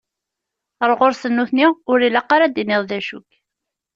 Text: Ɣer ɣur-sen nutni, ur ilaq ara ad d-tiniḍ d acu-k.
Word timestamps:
Ɣer 0.79 0.91
ɣur-sen 0.99 1.33
nutni, 1.37 1.67
ur 1.91 1.97
ilaq 2.07 2.29
ara 2.35 2.45
ad 2.45 2.51
d-tiniḍ 2.53 2.81
d 2.89 2.91
acu-k. 2.97 3.31